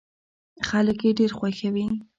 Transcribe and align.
خلک 0.67 0.99
يې 1.05 1.11
ډېر 1.19 1.31
خوښوي. 1.37 1.85